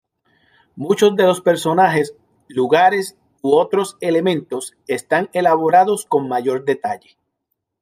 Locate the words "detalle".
6.65-7.19